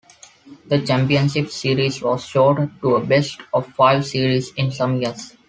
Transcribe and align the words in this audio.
The 0.65 0.81
championship 0.81 1.51
series 1.51 2.01
was 2.01 2.25
shorted 2.25 2.71
to 2.81 2.95
a 2.95 3.05
best-of-five 3.05 4.03
series 4.03 4.51
in 4.55 4.71
some 4.71 4.99
years. 4.99 5.33